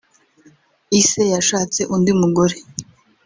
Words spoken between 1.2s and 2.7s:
yashatse undi mugore